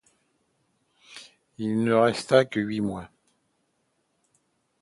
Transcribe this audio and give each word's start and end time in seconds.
Elle 1.59 1.77
n'y 1.83 1.91
resta 1.91 2.43
que 2.43 2.59
huit 2.59 2.81
mois. 2.81 3.11